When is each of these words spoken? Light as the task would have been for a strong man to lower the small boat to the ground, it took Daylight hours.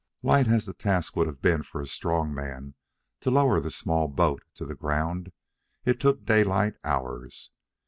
Light 0.23 0.47
as 0.47 0.65
the 0.65 0.73
task 0.73 1.15
would 1.15 1.27
have 1.27 1.43
been 1.43 1.61
for 1.61 1.79
a 1.79 1.85
strong 1.85 2.33
man 2.33 2.73
to 3.19 3.29
lower 3.29 3.59
the 3.59 3.69
small 3.69 4.07
boat 4.07 4.41
to 4.55 4.65
the 4.65 4.73
ground, 4.73 5.31
it 5.85 5.99
took 5.99 6.25
Daylight 6.25 6.73
hours. 6.83 7.51